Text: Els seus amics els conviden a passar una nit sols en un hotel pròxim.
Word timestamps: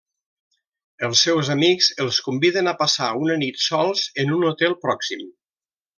Els 1.07 1.19
seus 1.25 1.51
amics 1.57 1.89
els 2.05 2.19
conviden 2.29 2.71
a 2.71 2.75
passar 2.81 3.11
una 3.27 3.39
nit 3.45 3.61
sols 3.67 4.07
en 4.25 4.37
un 4.39 4.49
hotel 4.53 4.77
pròxim. 4.87 5.23